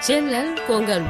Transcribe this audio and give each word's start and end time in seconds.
cellal 0.00 0.52
kongalu 0.68 1.08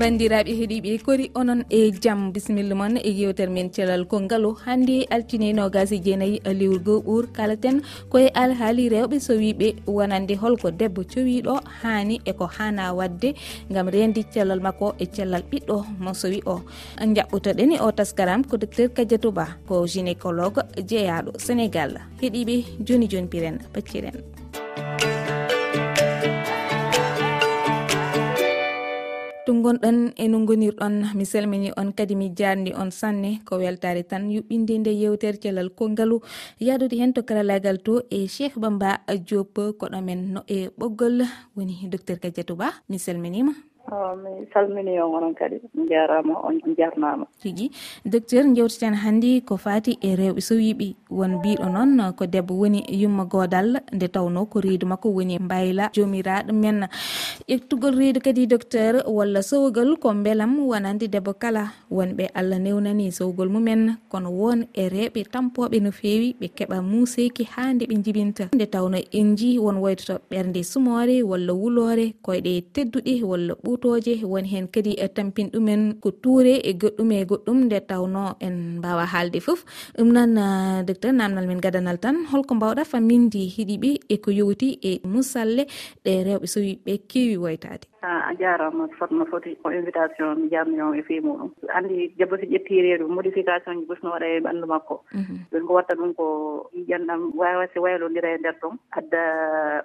bandiraɓe 0.00 0.52
heeɗiɓe 0.58 0.90
kori 1.06 1.26
onon 1.40 1.60
e 1.70 1.90
jaam 2.02 2.20
bisimilla 2.32 2.74
moon 2.80 2.96
e 3.08 3.10
yewtere 3.20 3.50
men 3.56 3.70
cellal 3.74 4.04
konngalo 4.10 4.50
hande 4.64 4.96
altine 5.14 5.48
nogasi 5.56 5.96
jeenayyi 6.04 6.38
lewru 6.58 6.80
go 6.86 6.94
ɓuur 7.06 7.24
kalaten 7.36 7.80
koye 8.12 8.28
alhaali 8.42 8.84
rewɓe 8.94 9.16
so 9.26 9.32
wiɓe 9.34 9.68
wonande 9.86 10.34
holko 10.42 10.70
debbo 10.70 11.02
cowiɗo 11.12 11.54
hani 11.80 12.20
eko 12.26 12.46
hana 12.56 12.92
wadde 12.98 13.34
gam 13.70 13.88
rendi 13.88 14.22
cellal 14.32 14.60
makko 14.60 14.94
e 14.98 15.06
cellal 15.06 15.42
ɓiɗɗo 15.50 15.76
mo 15.98 16.12
sowi 16.14 16.42
o. 16.46 16.60
Jaɓɓutoɗen 17.16 17.72
e 17.72 17.78
o 17.80 17.90
taskaram 17.92 18.44
ko 18.44 18.56
docteur 18.56 18.88
kadiatou 18.92 19.32
ba 19.32 19.46
ko 19.68 19.86
gynécologue 19.86 20.60
jeeyaɗo 20.88 21.32
sénégal. 21.38 21.96
Heeɗiɓe 22.20 22.84
joni 22.86 23.08
joni 23.08 23.28
piren 23.28 23.58
pacciren. 23.72 24.45
to 29.46 29.52
gonɗon 29.62 29.98
e 30.18 30.26
no 30.28 30.38
gonirɗon 30.48 31.14
mi 31.14 31.24
salmini 31.24 31.70
on 31.80 31.92
kadi 31.92 32.14
mi 32.16 32.30
jarni 32.38 32.74
on 32.74 32.90
sanne 32.90 33.30
ko 33.46 33.58
weltare 33.62 34.02
tan 34.02 34.24
yuɓɓinde 34.34 34.74
nde 34.78 34.92
yewtere 35.02 35.38
celal 35.42 35.70
kongalu 35.78 36.18
yadude 36.58 36.96
hen 37.00 37.12
to 37.14 37.22
karalagal 37.22 37.78
to 37.86 38.02
e 38.10 38.26
cheikh 38.26 38.58
bamba 38.62 38.90
diop 39.26 39.54
koɗo 39.78 39.98
men 40.02 40.20
no 40.34 40.40
e 40.48 40.58
ɓoggol. 40.78 41.22
Woni 41.56 41.74
docteur 41.92 42.18
kadiatou 42.18 42.56
ba 42.56 42.68
mi 42.88 42.98
salminima 42.98 43.52
oh, 43.92 44.16
mi 44.16 44.46
salmini 44.52 44.98
on 45.00 45.14
onon 45.14 45.34
kadi 45.34 45.60
jarama 45.90 46.34
on 46.44 46.60
jarnama. 46.78 47.26
Tigui 47.40 47.70
docteur 48.04 48.44
jewteten 48.56 48.94
hanndi 48.94 49.42
ko 49.46 49.56
fati 49.56 49.98
e 50.02 50.16
rewɓe 50.16 50.40
sowiɓe 50.48 50.88
won 51.10 51.38
mbiɗo 51.38 51.66
noon 51.70 52.12
ko 52.16 52.26
debbo 52.26 52.54
woni 52.54 52.82
yumma 52.90 53.24
godal 53.24 53.80
nde 53.92 54.08
tawno 54.08 54.46
ko 54.46 54.60
reedu 54.60 54.86
makko 54.86 55.08
woni 55.14 55.38
mbayla 55.38 55.90
jomiraɗo. 55.94 56.52
Men 56.52 56.88
ƴettugol 57.48 57.94
reedu 57.98 58.20
kadi 58.20 58.46
docteur 58.46 59.02
walla 59.06 59.42
sowgol 59.42 59.96
ko 59.98 60.12
beelam 60.14 60.58
wonande 60.58 61.06
debbo 61.08 61.34
kala. 61.34 61.72
Wonɓe 61.90 62.30
allah 62.34 62.58
newnani 62.58 63.12
sowgol 63.12 63.48
mumen 63.48 63.96
kono 64.08 64.30
won 64.30 64.66
e 64.74 64.88
reeɓe 64.88 65.24
tampoɓe 65.32 65.80
no 65.82 65.90
fewi 65.92 66.34
ɓe 66.40 66.46
keeɓa 66.56 66.82
museki 66.82 67.44
ha 67.54 67.72
nde 67.74 67.86
ɓe 67.86 67.96
jibinta 68.04 68.44
nde 68.54 68.66
tawno 68.66 68.98
en 69.12 69.36
ji 69.36 69.58
won 69.58 69.76
woytoto 69.78 70.20
ɓerde 70.30 70.62
sumore 70.64 71.22
walla 71.22 71.52
wulore 71.54 72.14
koyɗe 72.22 72.62
tedduɗe 72.74 73.22
walla 73.22 73.54
ɓuutoje 73.64 74.24
woni 74.24 74.48
hen 74.48 74.66
kadi 74.68 74.96
tampin 75.14 75.48
ɗumen 75.52 76.00
ko 76.00 76.10
tuure 76.10 76.54
e 76.58 76.72
goɗɗum 76.74 77.12
e 77.12 77.24
goɗɗum 77.24 77.58
nde 77.64 77.78
tawno 77.86 78.36
en 78.40 78.78
mbawa 78.78 79.06
haalde 79.06 79.40
foof 79.40 79.64
ɗum 79.96 80.08
noon 80.12 80.34
docteur 80.96 81.12
namdal 81.12 81.46
men 81.46 81.60
gadanal 81.60 81.98
tan. 82.04 82.16
Holko 82.32 82.54
mbawɗa 82.56 82.84
faminde 82.92 83.40
hiɗiɓe 83.54 83.90
eko 84.14 84.30
yowti 84.40 84.68
e 84.90 84.92
musalle 85.12 85.62
ɗe 86.04 86.12
rewɓe. 86.26 86.46
Sowiɓe 86.54 86.92
kewi 87.10 87.36
woytade 87.44 87.84
a 88.06 88.34
jarama 88.38 88.88
fotno 88.98 89.26
foti 89.26 89.56
ko 89.62 89.70
invitation 89.70 90.42
mi 90.42 90.48
jamni 90.50 90.80
on 90.80 90.94
e 90.98 91.02
fii 91.02 91.20
muɗum. 91.20 91.50
Andi 91.74 92.12
jabboti 92.18 92.46
ƴetti 92.46 92.82
reedu 92.82 93.08
modification 93.08 93.80
ji 93.80 93.86
ɓusno 93.86 94.10
waɗa 94.14 94.26
e 94.26 94.40
ɓanndu 94.40 94.66
makko. 94.66 95.00
Mhm. 95.14 95.36
Ɗon 95.52 95.66
ko 95.66 95.74
watta 95.74 95.94
ɗum 95.94 96.14
ko 96.14 96.26
yiƴanɗam 96.74 97.32
wawase 97.34 97.78
waylodira 97.78 98.34
e 98.34 98.38
nder 98.38 98.54
ɗum. 98.62 98.78
Adda 98.98 99.22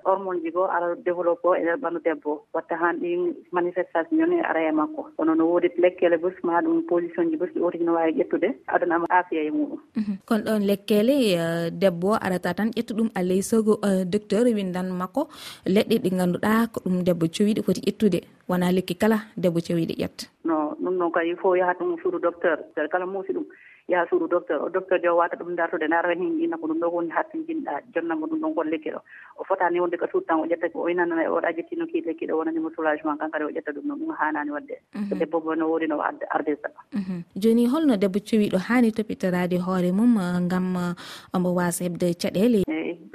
hormone 0.06 0.42
ji 0.44 0.52
goo 0.52 0.68
ara 0.70 0.96
développe 0.96 1.46
o 1.46 1.56
e 1.56 1.62
nder 1.64 1.78
ɓanndu 1.78 2.00
debbo 2.04 2.46
watta 2.54 2.76
han 2.76 3.00
ɗin 3.02 3.34
manifestation 3.52 4.20
joni 4.20 4.42
ara 4.42 4.62
e 4.70 4.72
makko. 4.72 5.10
Kono 5.18 5.36
no 5.36 5.46
woodi 5.46 5.70
lekkele 5.78 6.18
bus 6.22 6.34
ma 6.44 6.62
ɗum 6.62 6.86
position 6.88 7.30
ji 7.32 7.38
bus 7.38 7.50
ɗi 7.56 7.62
otigi 7.62 7.84
no 7.86 7.94
wawi 7.94 8.14
ƴettude. 8.14 8.54
Adanama 8.68 9.06
afiya 9.10 9.44
e 9.48 9.52
muɗum. 9.52 9.80
Mhm. 9.98 10.18
Kono 10.26 10.44
ɗon 10.44 10.66
lekke 10.68 11.01
gueele 11.02 11.34
eh, 11.34 11.72
debbo 11.74 12.14
arata 12.16 12.54
tan 12.54 12.70
ƴettu 12.72 12.94
ɗum 12.94 13.10
aley 13.16 13.42
sogo 13.42 13.80
eh, 13.84 14.06
docteur 14.06 14.46
windan 14.46 14.90
makko. 14.94 15.28
Leɗɗe 15.66 15.96
ɗi 16.04 16.10
ganduɗa 16.18 16.68
ko 16.74 16.82
ɗum 16.86 17.04
debbo 17.04 17.26
cowiɗe 17.28 17.62
foti 17.66 17.82
ƴettude. 17.82 18.20
Wona 18.50 18.72
lekki 18.72 18.96
kala 18.96 19.18
debbo 19.38 19.60
cowiɗe 19.60 19.94
ƴetta 19.98 20.26
non 20.46 20.76
ɗum 20.82 20.98
noon 20.98 21.12
kay 21.12 21.30
il 21.30 21.38
faut 21.38 21.56
yaha 21.56 21.74
ɗum 21.74 21.98
suudu 22.02 22.20
docteur. 22.20 22.58
Kadi 22.76 22.90
kala 22.90 23.06
muusi 23.06 23.34
ɗum. 23.34 23.46
yaha 23.92 24.08
suudu 24.10 24.28
docteur 24.34 24.60
o 24.66 24.70
docteur 24.70 25.00
jo 25.04 25.16
wata 25.20 25.36
ɗum 25.36 25.56
dartude 25.60 25.88
naran 25.92 26.20
hen 26.24 26.40
jinna 26.40 26.58
ko 26.58 26.68
ɗum 26.68 26.80
ɗo 26.80 26.88
woni 26.96 27.12
hattijinɗa 27.12 27.74
jonnango 27.94 28.26
ɗum 28.32 28.40
ɗon 28.42 28.54
gon 28.56 28.70
lekki 28.74 28.90
ɗo. 28.96 29.00
O 29.40 29.44
fotani 29.44 29.80
wonde 29.84 29.98
ka 30.00 30.08
suudu 30.12 30.26
tan 30.28 30.40
o 30.40 30.46
ƴetta 30.48 30.72
o 30.74 30.88
inanana 30.90 31.24
e 31.24 31.28
oɗa 31.28 31.52
jettino 31.58 31.86
ki 31.92 32.02
lekki 32.08 32.28
ɗo 32.28 32.38
wonanimo 32.40 32.72
soulagement 32.76 33.20
kankadi 33.20 33.46
o 33.46 33.52
ƴetta 33.52 33.76
ɗum 33.76 33.86
ɗon 33.92 34.00
ɗum 34.00 34.16
hanani 34.20 34.52
wadde 34.52 34.76
mhm. 34.96 35.10
so 35.10 35.16
debbo 35.16 35.42
bo 35.44 35.56
no 35.56 35.68
woodi 35.68 35.88
no 35.88 36.00
arde 36.02 36.54
saɓa 36.64 36.80
mhm. 36.96 37.24
joni 37.36 37.68
holno 37.68 37.98
debbo 37.98 38.20
cowiɗo 38.20 38.58
hani 38.68 38.92
topitorade 38.96 39.58
hoore 39.60 39.92
mum 39.92 40.16
gam 40.48 40.96
omo 41.34 41.50
wasa 41.54 41.84
hebde 41.84 42.16
caɗele 42.16 42.64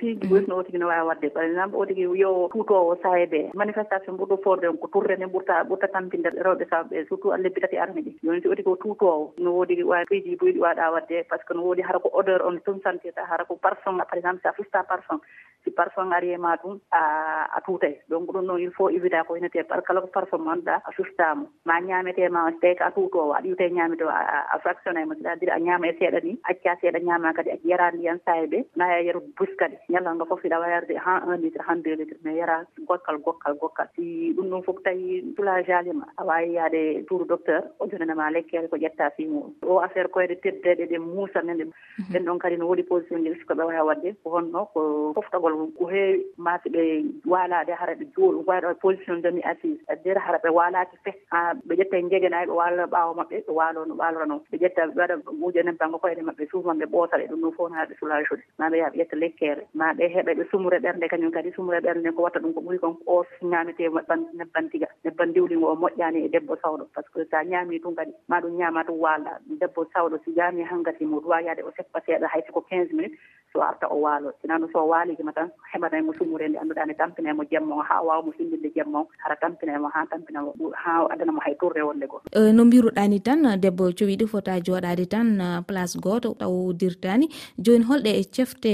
tigi 0.06 0.26
mhm. 0.26 0.34
wesno 0.34 0.56
o 0.56 0.62
tigi 0.62 0.78
no 0.78 0.86
wawi 0.86 1.06
wadde. 1.08 1.30
Par 1.34 1.44
exemple 1.44 1.78
o 1.78 1.86
tigi 1.86 2.02
yo 2.02 2.48
fuutowo 2.52 2.96
sayede 3.02 3.50
manifestation 3.54 4.16
ɓurɗo 4.16 4.36
forde 4.44 4.66
on 4.68 4.76
ko 4.78 4.88
tourrene 4.88 5.26
ɓurta 5.26 5.64
ɓurta 5.68 5.88
tampinde 5.92 6.30
rewɓe 6.30 6.64
sawɓe 6.70 7.06
surtout 7.08 7.36
lebbi 7.38 7.60
tati 7.60 7.76
arani 7.78 8.02
ɗi 8.06 8.12
joni 8.22 8.40
si 8.40 8.48
o 8.48 8.54
tigi 8.54 8.68
o 8.68 8.76
tuutowo 8.76 9.34
no 9.38 9.50
woodi 9.56 9.82
wawi 9.82 10.06
piiji 10.10 10.36
boyɗi 10.36 10.60
waɗa 10.60 10.92
wadde 10.92 11.24
par 11.28 11.38
ce 11.40 11.44
que 11.46 11.54
no 11.54 11.62
woodi 11.66 11.82
hara 11.82 11.98
ko 11.98 12.10
odeur 12.12 12.42
on 12.46 12.58
tumsantirta 12.64 13.26
hara 13.30 13.44
ko 13.44 13.56
parfum 13.56 13.98
par 13.98 14.18
exemple 14.18 14.42
sa 14.42 14.52
fusta 14.52 14.82
parfum. 14.84 15.20
Si 15.64 15.70
parfum 15.70 16.12
ari 16.12 16.30
e 16.32 16.36
ma 16.38 16.54
ɗum 16.62 16.78
a 16.92 17.60
tuutay. 17.66 17.98
Donc 18.08 18.30
ɗum 18.30 18.46
ɗon 18.46 18.58
il 18.58 18.70
faut 18.70 18.88
évita 18.90 19.24
ko 19.24 19.34
hinete 19.34 19.66
par 19.68 19.82
kala 19.82 20.00
ko 20.00 20.06
parfum 20.06 20.44
manɗa 20.44 20.80
a 20.84 20.90
sustamo 20.96 21.48
ma 21.64 21.80
ñametema 21.80 22.50
so 22.52 22.58
tawi 22.60 22.76
ko 22.76 22.84
a 22.84 22.90
tuutowo 22.92 23.32
aɗa 23.34 23.46
yiwta 23.46 23.68
ñamete 23.68 24.04
a 24.06 24.58
fractionné 24.62 25.04
mo 25.04 25.14
c'est 25.18 25.26
à 25.28 25.36
dire 25.36 25.52
a 25.52 25.58
ñama 25.58 25.88
e 25.88 25.96
seeɗa 25.98 26.20
ni 26.22 26.38
acca 26.44 26.76
seeɗa 26.80 27.00
ñama 27.02 27.32
kadi 27.34 27.50
a 27.50 27.58
yara 27.64 27.90
ndiyan 27.90 28.18
sayeɓe 28.24 28.64
naya 28.76 29.00
yaru 29.02 29.20
bus 29.36 29.50
kadi. 29.58 29.76
ñallal 29.96 30.16
ngo 30.16 30.26
fof 30.28 30.44
iɗa 30.44 30.60
wawi 30.60 30.72
arde 30.76 30.94
ha 31.04 31.22
un 31.26 31.40
litre 31.40 31.62
han 31.66 31.80
deux 31.82 31.96
litre 31.96 32.16
mais 32.24 32.36
yara 32.36 32.64
gokkal 32.88 33.18
gokkal 33.24 33.54
gokkal. 33.60 33.88
Si 33.96 34.32
ɗum 34.36 34.50
ɗum 34.50 34.62
fof 34.62 34.76
tawi 34.84 35.22
toulage 35.36 35.70
alima 35.72 36.06
a 36.16 36.24
wawi 36.24 36.52
yaade 36.56 37.06
tour 37.08 37.24
docteur 37.26 37.62
o 37.80 37.86
jonanama 37.88 38.30
lekkere 38.30 38.68
ko 38.68 38.76
ƴetta 38.76 39.10
fi 39.16 39.26
muɗum 39.26 39.52
o 39.62 39.80
affaire 39.80 40.08
koyde 40.08 40.36
teddeɗe 40.42 40.84
ɗe 40.90 40.98
muusa 40.98 41.42
men 41.42 41.56
mhm. 41.56 41.72
ɗe 42.12 42.18
ɓen 42.18 42.24
ɗon 42.26 42.38
kadi 42.38 42.56
no 42.56 42.66
woodi 42.68 42.82
position 42.82 43.22
ji 43.24 43.32
risque 43.32 43.54
ɓe 43.54 43.64
waya 43.64 43.84
wadde 43.84 44.14
ko 44.22 44.30
honno 44.36 44.66
ko 44.72 45.12
foftagol 45.14 45.54
ko 45.78 45.86
heewi 45.86 46.24
maasi 46.36 46.68
ɓe 46.68 46.82
walade 47.26 47.72
hara 47.80 47.94
ɓe 47.94 48.04
jooɗo 48.16 48.44
wayɗo 48.46 48.74
position 48.80 49.22
demi 49.22 49.40
assise. 49.42 49.80
Addire 49.88 50.18
hara 50.20 50.38
ɓe 50.44 50.50
walaki 50.52 50.96
fe 51.04 51.10
ha 51.32 51.54
ɓe 51.66 51.74
ƴetta 51.80 51.96
e 51.96 52.02
ɓe 52.46 52.52
waalo 52.52 52.84
ɓaawo 52.86 53.14
maɓɓe 53.16 53.36
ɓe 53.46 53.52
waalo 53.52 53.84
no 53.86 53.94
ɓaalorano 53.94 54.40
ɓe 54.50 54.56
ƴetta 54.60 54.86
ɓe 54.92 55.00
waɗa 55.00 55.16
ɓuuja 55.40 55.64
nen 55.64 55.76
bango 55.80 55.98
koyɗe 55.98 56.22
maɓɓe 56.22 56.44
suuf 56.50 56.64
ɓe 56.66 56.86
ɓootale 56.86 57.28
ɗum 57.30 57.40
ɗum 57.40 57.52
fof 57.56 57.70
no 57.70 57.76
haɗe 57.76 57.94
soulage 57.98 58.28
ude 58.32 58.42
ma 58.58 58.70
ɓe 58.70 58.76
yaha 58.78 58.90
ɓe 58.90 58.98
ƴetta 59.00 59.16
lekkere 59.16 59.62
ma 59.74 59.85
ɓe 59.94 60.08
heeɓe 60.08 60.34
ɓe 60.34 60.44
sumre 60.50 60.78
ɓernde 60.80 61.08
kañum 61.08 61.30
kadi 61.32 61.52
sumre 61.52 61.80
ɓernde 61.80 62.10
ko 62.14 62.22
watta 62.22 62.40
ɗum 62.40 62.52
ko 62.54 62.60
ɓuuri 62.60 62.78
kon 62.78 62.96
o 63.06 63.24
ñaamete 63.42 63.88
nebban 64.34 64.70
tiga 64.70 64.86
nebban 65.04 65.32
diwlingo 65.32 65.66
o 65.72 65.74
moƴƴani 65.76 66.24
e 66.24 66.28
debbo 66.28 66.56
sawɗo. 66.56 66.84
Par 66.94 67.04
ce 67.04 67.10
que 67.12 67.24
so 67.30 67.36
a 67.36 67.44
ñaami 67.44 67.80
tun 67.82 67.94
kadi 67.94 68.12
ma 68.28 68.40
ɗum 68.40 68.56
ñaama 68.58 68.84
tun 68.86 68.98
waalɗa 68.98 69.38
debbo 69.60 69.84
sawɗo 69.92 70.18
si 70.24 70.32
jaami 70.34 70.62
hankkati 70.64 71.04
mo 71.04 71.20
duwa 71.20 71.42
yaade 71.42 71.62
o 71.62 71.70
seppa 71.76 72.00
seeɗa 72.00 72.26
hay 72.28 72.42
siko 72.46 72.60
quinze 72.60 72.92
minutes 72.92 73.18
so 73.56 73.62
arta 73.62 73.88
o 73.88 74.00
waalo. 74.04 74.32
Sinano 74.42 74.68
so 74.72 74.84
waaligima 74.86 75.32
tan 75.32 75.50
heɓanaymo 75.72 76.12
sumure 76.18 76.48
nde 76.48 76.58
annduɗa 76.58 76.86
ne 76.86 76.94
tampinaymo 76.94 77.44
jemma 77.50 77.76
o 77.76 77.82
ha 77.88 78.02
wawmo 78.02 78.32
sindinde 78.36 78.68
jemma 78.76 79.00
o 79.00 79.08
hara 79.18 79.36
tampinaymo 79.36 79.88
ha 79.94 80.04
tampinamo 80.10 80.52
ha 80.82 81.08
addanamo 81.12 81.40
hay 81.40 81.54
tourre 81.60 81.82
wonde 81.82 82.06
goo 82.06 82.20
no 82.52 82.64
mbiruɗani 82.64 83.20
tan 83.22 83.42
debbo 83.60 83.90
cowiɗi 83.98 84.26
fota 84.28 84.58
joɗade 84.60 85.08
tan 85.08 85.64
place 85.68 85.96
goto 85.96 86.34
taw 86.34 86.72
dirtani 86.72 87.28
joni 87.58 87.84
holɗe 87.84 88.10
e 88.20 88.24
cefte 88.24 88.72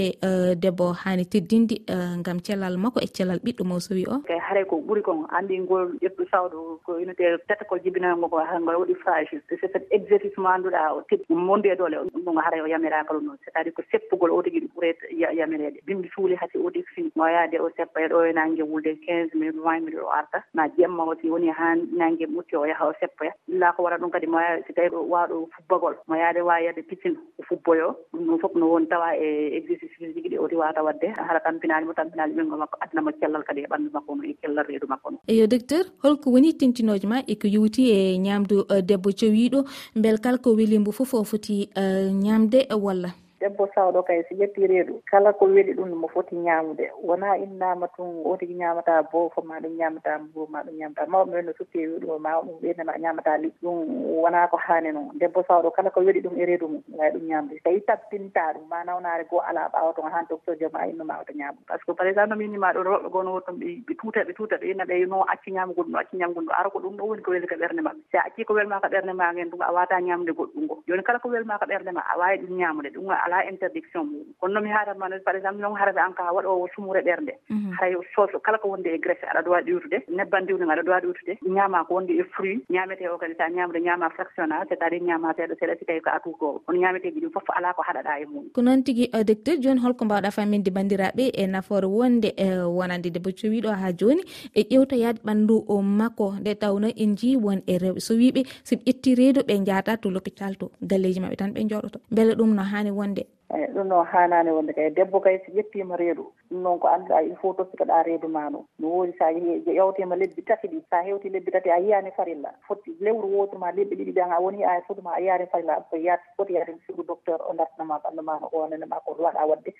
debbo 0.65 0.93
hani 1.05 1.25
teddindi 1.27 1.85
gam 2.27 2.41
cellal 2.41 2.77
makko 2.77 3.01
e 3.01 3.07
cellal 3.07 3.39
ɓiɗɗo 3.39 3.65
mo 3.65 3.79
sowi 3.81 4.05
o. 4.07 4.19
Kay 4.27 4.39
haray 4.39 4.65
ko 4.65 4.83
ɓuuri 4.83 5.03
kon 5.03 5.27
andi 5.31 5.59
ngol 5.61 5.95
ƴettu 6.03 6.27
sawɗo 6.31 6.81
ko 6.85 6.99
unité 6.99 7.39
tete 7.49 7.65
ko 7.69 7.79
jibinango 7.79 8.29
ko 8.29 8.43
ngol 8.61 8.77
waɗi 8.83 8.95
frage 9.05 9.37
c'est 9.49 9.61
cet 9.61 9.87
exercice 9.91 10.37
mo 10.39 10.49
annduɗa 10.49 10.95
o 10.97 11.03
teddi 11.09 11.35
monde 11.35 11.71
doole 11.79 11.97
ɗum 12.25 12.39
haray 12.43 12.61
o 12.61 12.67
yamirakalu 12.67 13.21
noon. 13.23 13.37
C' 13.45 13.49
est 13.49 13.59
à 13.59 13.65
dire 13.65 13.73
ko 13.75 13.83
seppugol 13.91 14.31
o 14.31 14.43
tigui 14.43 14.69
ɓurata 14.75 15.07
yamirede. 15.39 15.81
Bimbi 15.87 16.09
suuli 16.15 16.35
hati 16.35 16.59
o 16.59 16.67
odi 16.67 16.83
fi 16.95 17.11
no 17.17 17.25
yaade 17.27 17.59
o 17.61 17.71
seppa 17.77 18.01
e 18.01 18.09
ɗo 18.09 18.25
e 18.29 18.33
nangue 18.33 18.63
wulde 18.63 18.97
quinze 19.05 19.35
minutes 19.35 19.61
vingt 19.65 19.85
minutes 19.85 20.05
o 20.05 20.11
arta. 20.11 20.45
Ma 20.55 20.69
jemma 20.77 21.05
o 21.05 21.15
si 21.21 21.31
woni 21.31 21.49
ha 21.51 21.75
nangue 21.75 22.27
ɓutti 22.27 22.57
o 22.57 22.67
yaha 22.67 22.89
o 22.89 22.93
seppoya 23.01 23.33
illa 23.49 23.73
ko 23.73 23.83
waɗa 23.83 23.99
ɗum 24.01 24.11
kadi 24.11 24.27
mo 24.27 24.39
yaa 24.41 24.63
si 24.67 24.73
tawi 24.73 24.89
waɗo 24.91 25.49
fubbagol. 25.57 25.95
Mo 26.09 26.15
yaade 26.17 26.41
wawi 26.43 26.65
yadde 26.67 26.83
piscine 26.89 27.17
o 27.39 27.43
fubboyo 27.49 27.97
ɗum 28.13 28.27
ɗum 28.27 28.39
foof 28.41 28.55
no 28.55 28.67
woni 28.73 28.87
tawa 28.89 29.17
e 29.17 29.57
exercice 29.57 29.95
physique 29.99 30.31
ɗi 30.31 30.39
oti 30.39 30.57
wata 30.57 30.83
wadde. 30.83 31.09
Haɗa 31.17 31.41
tampinali 31.45 31.87
mo 31.87 31.93
tampinali 31.93 32.35
ɓinngol 32.35 32.59
makko. 32.59 32.79
Addanamo 32.81 33.11
cellal 33.21 33.45
kadi 33.45 33.61
e 33.63 33.67
ɓanndu 33.67 33.91
makko 33.93 34.17
no 34.17 34.23
e 34.25 34.37
cellal 34.43 34.67
reedu 34.67 34.87
makko 34.89 35.11
no. 35.11 35.19
Eyo 35.29 35.47
docteur 35.47 35.85
holko 36.03 36.31
woni 36.31 36.55
tentinoji 36.55 37.07
ma 37.07 37.23
eko 37.27 37.47
yewti 37.49 37.91
e, 37.91 38.15
e 38.15 38.19
ñamdu 38.19 38.65
e 38.71 38.83
debbo 38.83 39.11
jowiɗo 39.11 39.65
beel 39.97 40.19
kala 40.21 40.39
ko 40.39 40.55
welimbo 40.55 40.93
fof 40.93 41.15
o 41.15 41.25
foti 41.25 41.69
e 41.77 42.11
ñamde 42.13 42.67
walla? 42.83 43.22
debbo 43.43 43.67
sawɗo 43.75 44.03
kay 44.07 44.23
so 44.29 44.35
ƴetti 44.39 44.67
reedu 44.71 45.03
kala 45.11 45.33
ko 45.33 45.47
weɗi 45.51 45.75
ɗum 45.75 45.91
mo 45.99 46.07
foti 46.09 46.37
ñaamude. 46.37 46.87
Wona 47.03 47.35
innama 47.37 47.89
tun 47.97 48.23
o 48.25 48.37
tigi 48.39 48.55
ñaamata 48.55 49.03
boofo 49.11 49.43
ma 49.43 49.59
ɗum 49.59 49.75
ñaamata 49.77 50.19
mburo 50.19 50.47
ma 50.47 50.63
ɗum 50.63 50.79
ñaamata 50.79 51.07
mawɓe 51.11 51.31
men 51.35 51.47
no 51.47 51.53
sutti 51.59 51.79
e 51.83 51.87
ɗum 51.99 52.23
ma 52.23 52.39
ɗum 52.39 52.61
ɓeynema 52.63 52.95
ñaamata 53.03 53.37
liɗɗi 53.43 53.59
ɗum 53.63 53.79
wona 54.23 54.47
ko 54.49 54.57
haani 54.57 54.93
noon 54.93 55.11
debbo 55.19 55.43
sawɗo 55.43 55.71
kala 55.75 55.91
ko 55.91 56.01
weɗi 56.01 56.21
ɗum 56.23 56.39
e 56.39 56.45
reedu 56.47 56.69
mum 56.69 56.83
wawi 56.99 57.11
ɗum 57.11 57.25
ñaamde. 57.27 57.59
Tawi 57.65 57.81
tappinta 57.83 58.53
ɗum 58.55 58.69
ma 58.71 58.85
nawnare 58.85 59.25
goo 59.31 59.41
ala 59.43 59.67
ɓaawa 59.75 59.95
toon 59.95 60.13
han 60.15 60.27
docteur 60.31 60.57
joom 60.61 60.75
a 60.79 60.87
innuma 60.87 61.19
wata 61.19 61.33
ñaamu 61.35 61.59
par 61.67 61.79
ce 61.81 61.85
que 61.87 61.93
par 61.99 62.07
exemple 62.07 62.31
nomi 62.31 62.45
innima 62.45 62.73
ɗon 62.73 62.85
roɓɓe 62.87 63.11
goo 63.11 63.23
no 63.23 63.33
wotton 63.35 63.59
ɓe 63.59 63.95
tuuta 63.99 64.23
ɓe 64.25 64.33
tuuta 64.39 64.57
ɓe 64.57 64.71
inna 64.71 64.85
ɓe 64.85 65.07
no 65.09 65.23
acci 65.27 65.51
ñaamugol 65.51 65.87
ɗum 65.91 65.99
acci 65.99 66.17
ñaamugol 66.17 66.45
ɗum 66.47 66.55
ara 66.59 66.71
ko 66.71 66.79
ɗum 66.79 66.95
ɗo 66.97 67.05
woni 67.11 67.23
ko 67.23 67.31
weli 67.33 67.47
ko 67.51 67.55
ɓernde 67.59 67.83
maɓɓe. 67.83 68.01
Si 68.11 68.17
a 68.17 68.23
acci 68.27 68.45
ko 68.45 68.55
welma 68.55 68.79
ko 68.81 68.87
ɓernde 68.87 69.13
ma 69.19 69.33
ngen 69.35 69.51
ɗum 69.51 69.61
a 69.67 69.73
wata 69.73 69.99
ñaamde 70.01 70.31
goɗɗum 70.31 70.63
ngo. 70.65 70.79
Joni 70.87 71.03
kala 71.03 71.19
ko 71.19 71.29
welma 71.29 71.59
ko 71.59 71.67
ɓernde 71.67 71.91
ma 71.93 72.03
a 72.07 72.19
wawi 72.19 72.39
ɗum 72.39 72.57
ñaamude 72.59 72.91
ɗum 72.95 73.11
ala 73.33 73.49
interdiction 73.51 74.05
muɗum 74.05 74.35
kono 74.41 74.55
noon 74.55 74.65
mi 74.65 74.71
haaratma 74.71 75.09
par 75.25 75.37
exemple 75.37 75.63
non 75.63 75.75
haraɓe 75.77 76.01
an 76.01 76.13
ka 76.15 76.33
waɗowo 76.33 76.69
sumure 76.75 77.01
ɓernde. 77.03 77.33
Mhm. 77.49 77.73
Haray 77.79 77.95
soso 78.15 78.39
kala 78.41 78.59
ko 78.59 78.69
wonde 78.69 78.87
e 78.93 78.99
graisse 78.99 79.25
aɗa 79.25 79.43
dowa 79.45 79.61
ɗiwtude. 79.63 79.99
Nebban 80.09 80.47
diwde 80.47 80.65
aɗa 80.65 80.83
dowa 80.85 81.01
ɗiwtude. 81.01 81.39
Ñama 81.43 81.85
ko 81.87 81.95
wonde 81.95 82.13
e 82.13 82.25
fruit 82.35 82.61
ñamete 82.71 83.09
o 83.09 83.19
kadi 83.19 83.35
sa 83.35 83.49
ñamude 83.49 83.81
ñama 83.81 84.11
fractionnal 84.11 84.67
c' 84.69 84.73
est 84.73 84.83
à 84.83 84.91
dire 84.91 85.01
ñama 85.03 85.33
seeɗa 85.37 85.55
seeɗa 85.59 85.79
si 85.79 85.85
tawi 85.85 86.01
ko 86.01 86.11
atuutowo 86.11 86.63
kono 86.67 86.79
ñameteji 86.79 87.21
ɗi 87.21 87.31
foof 87.33 87.49
ala 87.57 87.73
ko 87.75 87.83
haɗaɗa 87.83 88.21
e 88.21 88.25
muɗum 88.27 88.53
ko 88.53 88.63
noon 88.63 88.83
tigui 88.85 89.09
euh, 89.15 89.25
docteur 89.25 89.57
joni 89.63 89.81
holko 89.81 90.05
mbawɗa 90.05 90.31
faminde 90.31 90.71
bandiraɓe 90.71 91.31
e 91.35 91.47
nafoore 91.47 91.87
wonde 91.87 92.35
euh, 92.39 92.63
e 92.63 92.67
wonande 92.67 93.11
debbo 93.11 93.31
cowiɗo 93.31 93.71
ha 93.73 93.93
joni 93.93 94.23
e 94.55 94.63
ƴewtoyade 94.63 95.21
ɓandu 95.25 95.65
makko. 95.83 96.33
Nde 96.41 96.55
tawno 96.55 96.89
en 96.89 97.17
jii 97.17 97.37
won 97.37 97.63
e 97.67 97.79
rewɓe. 97.79 98.01
So 98.01 98.15
wiɓe 98.15 98.45
soɓe 98.65 98.83
ƴetti 98.87 99.15
reedu 99.15 99.41
ɓe 99.41 99.65
jaata 99.67 99.97
to 99.97 100.11
l'hôpital 100.11 100.57
to 100.57 100.71
galleji 100.83 101.21
mabɓe 101.21 101.37
tan 101.37 101.53
ɓe 101.55 101.69
jooɗoto 101.71 101.99
beele 102.11 102.35
ɗum 102.35 102.55
no 102.55 102.63
hani 102.63 102.91
wonde 102.91 103.22
fulɓe 103.23 103.57
eyi 103.57 103.65
eh, 103.65 103.75
ɗum 103.75 103.87
noon 103.89 104.07
hanani 104.07 104.51
wonde 104.51 104.73
kay. 104.73 104.91
Debbo 104.91 105.21
kay 105.21 105.39
so 105.45 105.53
ƴettima 105.53 105.97
reedu 105.97 106.33
ɗum 106.51 106.63
noon 106.63 106.79
ko 106.81 106.89
annduɗa 106.89 107.23
e 107.23 107.27
il 107.29 107.37
faut 107.37 107.55
toppitoɗa 107.57 108.03
reedu 108.05 108.29
ma 108.29 108.49
no. 108.51 108.67
No 108.79 108.89
woodi 108.89 109.13
sa 109.19 109.31
yewtima 109.31 110.17
lebbi 110.17 110.43
tati 110.45 110.69
ɗi 110.69 110.83
sa 110.91 111.03
hewti 111.03 111.29
lebbi 111.31 111.51
tati 111.53 111.71
a 111.71 111.79
yiyani 111.79 112.11
farilla. 112.17 112.51
Foti 112.67 112.97
lewru 113.01 113.29
wotu 113.29 113.59
ma 113.59 113.71
lebɓe 113.73 113.95
ɗiɗi 113.97 114.13
ɗan 114.15 114.33
a 114.33 114.41
woni 114.41 114.65
a 114.65 114.81
fotuma 114.89 115.13
a 115.15 115.21
yiyani 115.21 115.47
farilla 115.47 115.85
so 115.91 115.97
yaat 115.97 116.21
foti 116.37 116.55
yaade 116.55 116.75
sugu 116.87 117.03
docteur 117.07 117.41
o 117.49 117.53
dartanama 117.55 118.01
ɓandu 118.05 118.23
ma 118.23 118.39
no 118.41 118.49
onanema 118.53 119.01
ko 119.05 119.17
waɗa 119.19 119.47
wadde 119.47 119.73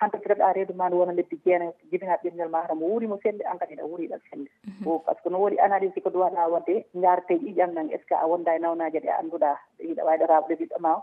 han 0.00 0.10
toppitoɗa 0.10 0.52
reedu 0.54 0.74
ma 0.74 0.88
no 0.88 0.96
wona 0.98 1.12
lebbi 1.12 1.36
jeenayi 1.44 1.72
jibina 1.90 2.16
ɓirgel 2.22 2.48
ma 2.48 2.66
tomo 2.68 2.86
wuurimo 2.86 3.18
selli 3.22 3.44
an 3.44 3.58
kadi 3.58 3.74
ɗa 3.76 3.84
wuuriɗa 3.84 4.16
selli 4.30 4.48
mhm. 4.66 4.86
o 4.88 4.98
par 4.98 5.14
ce 5.16 5.22
que 5.22 5.28
no 5.30 5.38
woodi 5.38 5.58
analyse 5.58 6.00
ko 6.00 6.10
ɗum 6.10 6.20
waɗa 6.22 6.48
wadde 6.48 6.84
jarete 6.94 7.34
ƴiƴam 7.34 7.72
nan 7.74 7.90
est 7.90 7.98
ce 8.02 8.06
que 8.06 8.14
a 8.14 8.26
wonda 8.26 8.54
e 8.56 8.58
nawnaji 8.58 8.98
ɗe 9.00 9.10
annduɗa 9.20 9.50
ɗiɗa 9.78 10.04
wayɗata 10.06 10.40
ɓiɗɗo 10.48 10.78
ma 10.80 11.02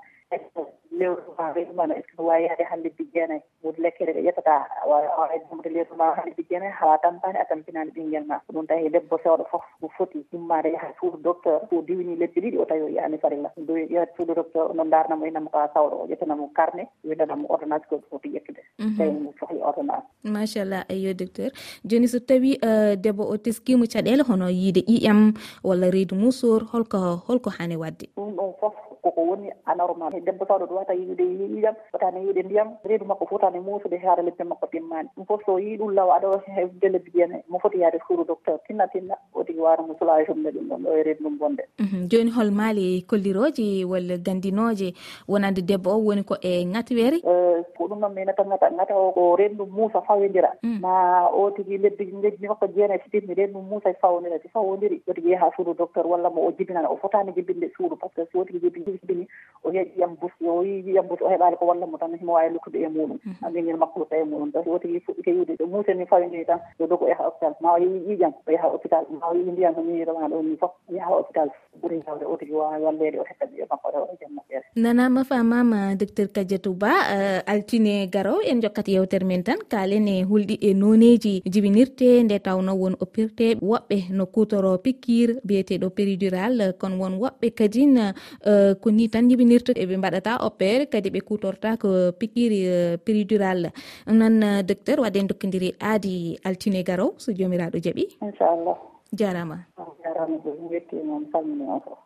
lewruma 0.92 1.54
ma 1.76 1.88
no 1.88 1.94
est 1.96 2.04
ce 2.10 2.16
que 2.16 2.22
wawi 2.22 2.46
yaade 2.46 2.64
hande 2.72 2.90
bigge 2.98 3.20
anayi 3.24 3.42
wodi 3.64 3.82
lekkere 3.82 4.14
ɗe 4.14 4.22
ƴettata 4.28 4.66
awawi 4.84 5.08
awaawamde 5.08 5.70
lewruma 5.70 6.16
hande 6.16 6.34
bigge 6.38 6.56
anayi 6.58 6.72
hawa 6.72 6.98
tampani 6.98 7.38
a 7.40 7.46
tampinani 7.46 7.92
ɓinguel 7.92 8.26
ma 8.26 8.40
ko 8.40 8.54
ɗum 8.54 8.68
tawi 8.68 8.90
debbo 8.90 9.18
sewɗo 9.24 9.46
foof 9.52 9.64
mo 9.82 9.90
foti 9.98 10.26
immade 10.34 10.72
yaha 10.72 10.94
suudu 11.00 11.18
docteur 11.24 11.62
so 11.70 11.82
diwini 11.82 12.16
lebbi 12.16 12.42
ɗiɗi 12.42 12.58
o 12.60 12.66
tawi 12.66 12.82
o 12.82 12.88
yiyani 12.88 13.18
farilla 13.18 13.52
do 13.58 13.74
ƴeewat 13.74 14.16
suudu 14.18 14.34
docteur 14.36 14.74
no 14.74 14.84
darnamo 14.84 15.26
innamo 15.26 15.50
ko 15.50 15.60
sawɗo 15.74 15.96
o 16.04 16.08
ƴettanamo 16.08 16.50
carnet 16.56 16.88
windanamo 17.04 17.46
ordonnance 17.50 17.86
ko 17.90 18.02
foti 18.10 18.30
ƴettude 18.30 18.62
tawi 18.98 19.12
mo 19.12 19.34
sohli 19.40 19.60
ordonnance 19.62 20.08
machallah 20.24 20.86
ayo 20.90 21.14
docteur. 21.14 21.52
Joni 21.86 22.08
so 22.08 22.20
tawi 22.20 22.58
euh, 22.64 22.96
debbo 22.96 23.24
o 23.28 23.38
teskima 23.38 23.86
caɗele 23.86 24.24
hono 24.24 24.48
yiide 24.50 24.82
ƴiƴam 24.88 25.36
walla 25.64 25.92
reedu 25.92 26.16
musor 26.16 26.64
holko 26.72 26.98
holko 27.28 27.50
hani 27.50 27.76
wadde? 27.76 28.08
Ɗum 28.16 28.36
ɗon 28.36 28.54
foof 28.60 28.74
koko 29.04 29.22
woni 29.22 29.52
anormal. 29.66 30.12
Debbo 30.26 30.46
sawɗo 30.46 30.66
ɗo 30.66 30.76
wata 30.76 30.94
yiwde 30.94 31.24
yiɗam 31.24 31.76
fotani 31.92 32.20
yiwde 32.26 32.44
ndiyam 32.44 32.70
reedu 32.84 33.06
makko 33.06 33.26
fotani 33.28 33.60
muusude 33.60 33.98
haara 33.98 34.24
lebbi 34.24 34.44
makko 34.44 34.68
timmani 34.68 35.10
ɗum 35.18 35.26
foof 35.26 35.42
so 35.46 35.60
yii 35.60 35.78
ɗum 35.78 35.94
law 35.94 36.10
aɗa 36.16 36.42
hefde 36.56 36.90
lebbi 36.90 37.12
ɗiyen 37.12 37.42
mo 37.50 37.60
foti 37.60 37.80
yaade 37.80 38.00
suudu 38.08 38.24
docteur 38.24 38.60
tinna 38.68 38.88
tinna 38.88 39.16
o 39.34 39.44
tigi 39.44 39.60
wawata 39.60 39.84
mo 39.84 39.96
sulawi 40.00 40.26
ɗum 40.26 40.44
ɗon 40.44 40.84
ɗo 40.84 40.98
e 40.98 41.04
reedu 41.04 41.24
ɗum 41.24 41.38
bonde. 41.40 41.64
Mhm, 41.80 42.08
joni 42.10 42.32
hol 42.32 42.52
maali 42.52 43.02
kolliroje 43.08 43.86
walla 43.86 44.18
gandinoje 44.18 44.94
wonande 45.28 45.62
debbo 45.62 45.90
o 45.92 46.00
woni 46.06 46.24
ko 46.24 46.36
e 46.42 46.66
gatwere 46.66 47.18
eh, 47.24 47.55
ɗum 47.96 48.02
noon 48.02 48.14
minen 48.14 48.36
tan 48.36 48.50
gata 48.50 48.70
gata 48.70 48.96
o 48.96 49.12
ko 49.12 49.36
rendu 49.36 49.66
muusa 49.66 50.02
fawodira. 50.02 50.52
Mm. 50.64 50.80
Ma 50.82 51.28
o 51.32 51.52
tigi 51.52 51.78
lebbi 51.78 52.12
lebbi 52.24 52.48
makko 52.48 52.68
jeenayi 52.68 53.00
sitirmi 53.04 53.34
rendu 53.36 53.62
muusa 53.62 53.90
e 53.90 53.96
fawodira 54.02 54.40
si 54.42 54.50
fawodiri. 54.50 55.02
O 55.08 55.14
tigi 55.14 55.32
yaha 55.32 55.52
suudu 55.56 55.74
docteur 55.74 56.06
walla 56.08 56.30
mo 56.30 56.48
o 56.48 56.52
jibinana 56.52 56.90
o 56.90 56.98
fotani 56.98 57.32
jibinde 57.36 57.72
suudu 57.78 57.96
par 57.96 58.10
ce 58.16 58.22
que 58.22 58.32
so 58.32 58.40
o 58.40 58.46
tigi 58.46 58.60
jibi 58.60 58.84
jibini 58.86 59.28
o 59.64 59.72
yeeƴi 59.72 60.00
yam 60.00 60.16
bus 60.22 60.32
o 60.46 60.64
yi 60.64 60.94
yam 60.94 61.08
bus 61.08 61.22
o 61.22 61.30
heɓali 61.30 61.58
ko 61.58 61.66
walla 61.66 61.88
mo 61.88 61.98
tan 61.98 62.18
himo 62.18 62.34
wawi 62.34 62.54
lukkude 62.54 62.76
e 62.84 62.88
muɗum. 62.88 63.20
Mm-hmm. 63.26 63.46
Andingel 63.46 63.78
makkuloka 63.78 64.16
e 64.18 64.24
muɗum. 64.24 64.52
Tawi 64.52 64.70
o 64.70 64.80
tigi 64.80 65.00
fuɗɗike 65.00 65.32
yiwde 65.32 65.54
ɗo 65.60 65.66
muuseni 65.68 66.06
fawodiri 66.06 66.46
tan 66.46 66.60
yo 66.80 66.88
dogo 66.88 67.08
yaha 67.08 67.24
hôpital. 67.24 67.54
Ma 67.62 67.74
o 67.74 67.78
yii 67.78 68.04
ƴiƴam 68.08 68.34
o 68.48 68.52
yaha 68.52 68.68
hôpital. 68.70 69.04
Ma 69.10 69.30
o 69.32 69.34
yii 69.34 69.52
ndiyam 69.52 69.76
ni 69.86 70.06
rema 70.06 70.28
ɗo 70.28 70.44
ni 70.44 70.58
foof 70.58 70.72
yaha 70.90 71.12
hôpital. 71.12 71.50
Ɓuuri 71.82 72.04
hewde 72.08 72.26
o 72.26 72.38
tigi 72.38 72.52
wawi 72.54 72.84
wallede 72.84 73.20
o 73.20 73.24
hetta 73.24 73.46
ɓiɓe 73.46 73.66
makko 73.70 73.92
rewa 73.92 74.08
e 74.14 74.18
jamma 74.22 74.42
ɓeere 74.50 74.66
nanama 74.76 75.24
famama 75.24 75.96
docteur 75.96 76.28
kadiatou 76.36 76.74
ba 76.74 76.92
euh, 77.16 77.40
altine 77.48 77.85
usine 77.86 78.10
garow 78.10 78.40
en 78.44 78.62
jokkat 78.62 78.88
yewtere 78.88 79.26
men 79.26 79.44
tan 79.44 79.60
kaalen 79.70 80.08
e 80.08 80.24
hulɗi 80.24 80.58
e 80.62 80.74
noneji 80.74 81.42
jibinirte 81.46 82.24
nde 82.24 82.40
tawno 82.40 82.74
won 82.76 82.96
oppirte 83.00 83.56
woɓɓe 83.62 83.98
no 84.12 84.26
kutoro 84.26 84.78
pikkir 84.78 85.40
biyeteɗo 85.46 85.90
péridural 85.90 86.74
kono 86.80 86.96
won 87.00 87.14
woɓɓe 87.20 87.54
kadin 87.54 87.98
e, 87.98 88.74
ko 88.82 88.92
ni 88.92 89.10
tan 89.10 89.30
jibinirta 89.30 89.72
eɓe 89.74 89.98
mbaɗata 89.98 90.38
opére 90.48 90.86
kadi 90.86 91.10
ɓe 91.10 91.22
kutorta 91.22 91.78
ko 91.78 92.12
pikkiri 92.20 92.60
e, 92.66 92.98
péridural 92.98 93.72
noon 94.08 94.44
e, 94.44 94.64
docteur 94.64 95.00
waɗen 95.00 95.28
dokkodiri 95.28 95.76
aadi 95.80 96.38
altine 96.44 96.84
garow 96.84 97.14
so 97.18 97.32
jomiraɗo 97.32 97.78
jaaɓi 97.78 98.04
inchallah. 98.22 98.78
Jarama 99.14 99.58
ah, 99.78 99.92
jarama 100.04 100.38
wetti 100.72 100.96
noon 100.96 101.26
salmini 101.32 101.66
o 101.70 101.80
fof. 101.86 102.00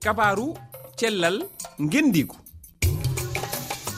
Kabaru 0.00 0.54
cellal 0.96 1.42
gendigu 1.78 2.39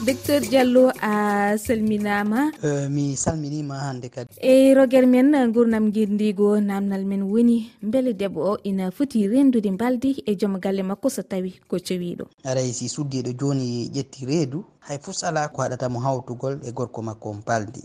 docteur 0.01 0.41
diallo 0.41 0.91
a 1.01 1.57
salminama. 1.57 2.51
Uh, 2.63 2.89
mi 2.89 3.15
salminima 3.15 3.79
hande 3.79 4.09
kadi. 4.09 4.29
E 4.41 4.73
roguere 4.73 5.05
men 5.05 5.31
gurnam 5.53 5.91
guirdigo 5.91 6.59
namdal 6.59 7.05
men 7.05 7.23
woni 7.23 7.71
beele 7.81 8.13
debbo 8.13 8.41
o 8.51 8.57
ina 8.63 8.91
foti 8.91 9.27
rendude 9.27 9.71
mbaldi 9.71 10.23
e 10.25 10.35
joom 10.35 10.59
galle 10.59 10.83
makko 10.83 11.09
so 11.09 11.21
tawi 11.21 11.59
ko 11.67 11.77
cowiɗo 11.77 12.25
aray 12.43 12.73
si 12.73 12.89
suddiɗo 12.89 13.33
joni 13.39 13.89
ƴetti 13.93 14.25
reedu 14.25 14.65
hay 14.87 14.97
fus 14.99 15.23
ala 15.23 15.47
ko 15.47 15.61
haɗatamo 15.61 15.99
hawtugol 15.99 16.59
e 16.67 16.71
gorko 16.71 17.01
makko 17.01 17.29
on 17.29 17.41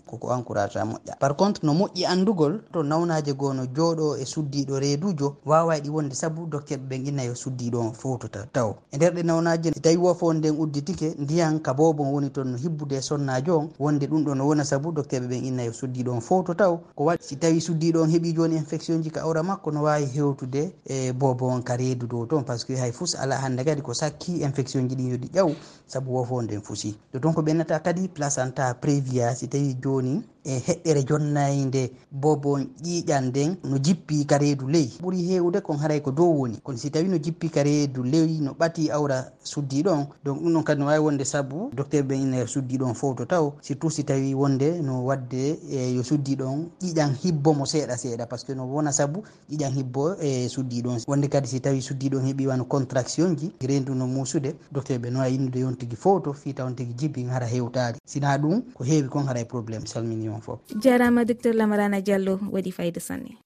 koko 0.06 0.34
encourage 0.34 0.76
a 0.76 0.84
moƴƴa. 0.84 1.18
Par 1.20 1.36
contre 1.36 1.64
no 1.64 1.72
moƴƴi 1.72 2.04
andugol 2.06 2.60
to 2.72 2.82
nawnaji 2.82 3.32
goo 3.34 3.52
no 3.52 3.66
jooɗo 3.66 4.16
e 4.18 4.24
suddiɗo 4.24 4.80
reedujo 4.80 5.36
wawa 5.46 5.78
ɗi 5.78 5.90
wonde 5.90 6.14
saabu 6.14 6.46
docteur 6.46 6.78
dokkeɓe 6.78 6.88
ɓen 6.88 7.06
innayo 7.06 7.34
suddiɗo 7.34 7.78
on 7.78 7.92
fotota 7.92 8.46
taw. 8.52 8.74
E 8.92 8.96
nder 8.96 9.14
ɗe 9.14 9.22
nawnaji 9.22 9.70
tawi 9.80 9.96
wofo 9.96 10.32
nden 10.34 10.56
udditike 10.58 11.14
ndiyan 11.18 11.60
ka 11.60 11.74
bobo 11.74 12.02
on 12.08 12.12
woni 12.14 12.30
toon 12.30 12.52
no 12.52 12.56
hibbude 12.58 12.96
e 12.96 13.00
sonnajo 13.02 13.58
on 13.58 13.68
wonde 13.78 14.06
ɗum 14.06 14.24
ɗo 14.24 14.34
no 14.34 14.46
wona 14.46 14.64
saabu 14.64 14.92
docteur 14.92 15.20
ɓe 15.22 15.28
ɓen 15.28 15.44
inna 15.44 15.62
e 15.64 15.72
suddiɗo 15.72 16.10
on 16.12 16.20
fof 16.20 16.44
to 16.46 16.54
taw 16.54 16.76
ko 16.96 17.04
waɗi 17.04 17.22
si 17.22 17.36
tawi 17.36 17.60
suddiɗo 17.60 18.02
on 18.02 18.10
heeɓi 18.10 18.34
joni 18.34 18.56
infection 18.56 19.02
ji 19.02 19.10
ka 19.10 19.20
awra 19.22 19.42
makko 19.42 19.70
no 19.70 19.82
wawi 19.82 20.06
hewtude 20.06 20.72
e 20.84 21.12
bobo 21.12 21.46
on 21.46 21.62
ka 21.62 21.76
reedu 21.76 22.06
dow 22.06 22.26
toon 22.26 22.42
par 22.44 22.58
ce 22.58 22.64
que 22.66 22.72
hay 22.76 22.92
fus 22.92 23.14
ala 23.14 23.36
hande 23.36 23.64
kadi 23.64 23.82
ko 23.82 23.92
sakki 23.94 24.42
infection 24.42 24.88
ji 24.88 24.96
ɗi 24.96 25.08
yoɗi 25.10 25.28
ƴaw 25.34 25.50
saabu 25.86 26.14
wofo 26.14 26.42
nden 26.42 26.60
fusi. 26.62 26.96
To 27.12 27.18
toon 27.20 27.34
ko 27.34 27.42
ɓennata 27.42 27.80
kadi 27.82 28.08
placenta 28.08 28.74
prévia 28.74 29.34
si 29.34 29.48
tawi 29.48 29.76
joni 29.82 30.22
e 30.44 30.58
heɗɗere 30.66 31.02
jonnayi 31.04 31.64
nde 31.64 31.90
bobon 32.10 32.68
ƴiiƴan 32.82 33.24
nden 33.28 33.56
no 33.64 33.78
jippi 33.78 34.24
ka 34.26 34.38
reedu 34.38 34.68
ley. 34.68 34.88
Ɓuri 35.02 35.22
heewde 35.28 35.60
kon 35.60 35.76
haray 35.78 36.00
ko 36.00 36.10
dow 36.10 36.30
woni. 36.40 36.58
Kono 36.62 36.78
si 36.78 36.90
tawi 36.90 37.08
no 37.08 37.18
jippi 37.18 37.48
ka 37.50 37.62
reedu 37.62 38.02
ley 38.02 38.38
no 38.40 38.52
ɓati 38.58 38.90
awra 38.90 39.24
suddi 39.42 39.82
ɗon 39.82 40.06
donc 40.24 40.40
ɗum 40.42 40.52
ɗon 40.54 40.64
kadi 40.64 40.80
no 40.80 40.86
wawi 40.86 40.98
wonde 40.98 41.24
saabu 41.24 41.70
docteur 41.74 42.02
ɓe 42.04 42.14
ina 42.14 42.46
suddi 42.46 42.78
ɗon 42.78 42.94
fowto 42.94 43.24
taw. 43.26 43.52
Surtout 43.62 43.90
si 43.90 44.04
tawi 44.04 44.34
wonde 44.34 44.80
no 44.82 45.04
wadde 45.04 45.58
e 45.70 45.94
yo 45.94 46.02
suddi 46.02 46.36
ɗon 46.36 46.68
ƴiƴan 46.80 47.14
hibbo 47.22 47.54
mo 47.54 47.64
seeɗa 47.66 47.96
seeɗa 47.96 48.26
par 48.26 48.38
ce 48.38 48.46
que 48.46 48.54
no 48.54 48.64
wona 48.64 48.92
saabu 48.92 49.22
ƴiƴan 49.50 49.72
hibbo 49.76 50.14
e 50.20 50.48
suddi 50.48 50.82
ɗon 50.82 50.98
wonde 51.06 51.28
kadi 51.28 51.48
si 51.48 51.60
tawi 51.60 51.82
suddi 51.82 52.08
ɗon 52.08 52.24
heeɓi 52.24 52.46
wano 52.46 52.64
contraction 52.64 53.36
ji 53.36 53.52
rendu 53.60 53.94
no 53.94 54.06
muusude 54.06 54.54
docteur 54.72 54.98
ɓe 54.98 55.10
no 55.10 55.18
wawi 55.18 55.34
innude 55.34 55.56
yon 55.60 55.74
tigui 55.76 55.96
fof 55.96 56.22
to 56.22 56.32
fi 56.32 56.54
taw 56.54 56.70
tigui 56.70 56.94
jibbi 56.96 57.24
hara 57.28 57.46
hewtali 57.46 57.98
sina 58.04 58.36
ɗum 58.38 58.62
ko 58.74 58.84
heewi 58.84 59.08
kon 59.08 59.26
haray 59.26 59.44
probléme 59.44 59.86
salmini 59.86 60.27
on 60.30 60.40
fof. 60.40 60.58
jarama 60.82 61.24
docteur 61.24 61.54
lamarana 61.54 62.00
diallo 62.00 62.38
waɗi 62.52 62.72
fayida 62.72 63.00
sanne. 63.00 63.36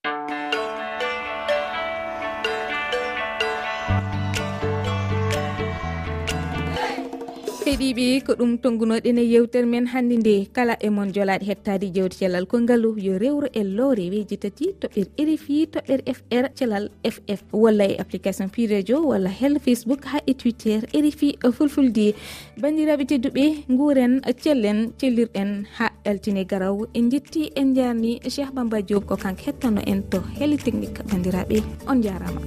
heeɗiɓe 7.64 8.04
ko 8.26 8.32
ɗum 8.34 8.58
tonggunoɗen 8.58 9.18
e 9.18 9.24
yewtere 9.32 9.66
men 9.66 9.86
hannde 9.86 10.16
nde. 10.18 10.34
Kala 10.52 10.74
e 10.80 10.86
emon 10.86 11.12
jolaɗe 11.14 11.44
hettade 11.46 11.86
jewte 11.94 12.16
cellal 12.18 12.46
konngaalu 12.46 12.98
yo 12.98 13.18
rewru 13.18 13.46
e 13.52 13.62
lowre 13.62 14.04
weji 14.10 14.36
tati 14.36 14.66
toɓɓere 14.80 15.34
rfi 15.34 15.66
toɓɓere 15.72 16.02
fr 16.18 16.44
cellal 16.58 16.90
ff 17.14 17.42
walla 17.52 17.84
e 17.84 17.94
application 18.02 18.48
pi 18.54 18.66
radio 18.66 18.96
walla 19.10 19.30
hel 19.30 19.58
facebook 19.60 20.04
ha 20.04 20.18
e 20.26 20.34
twitter 20.34 20.80
rfi 21.04 21.28
fulfulde. 21.56 22.14
Bandiraɓe 22.60 23.04
tedduɓe 23.10 23.44
guuren 23.78 24.20
cellen 24.42 24.92
cellirɗen 24.98 25.64
ha 25.78 25.86
ɗaltine 26.04 26.44
garaw. 26.50 26.86
En 26.94 27.10
jetti 27.10 27.52
en 27.54 27.74
jarni 27.74 28.18
cheikh 28.34 28.52
bamba 28.54 28.82
diob 28.82 29.06
ko 29.06 29.16
kanko 29.16 29.42
hettano 29.46 29.80
en 29.86 30.02
to 30.10 30.18
heli 30.38 30.56
technique 30.56 31.00
bandiraɓe 31.10 31.62
on 31.86 32.02
jarama 32.02 32.40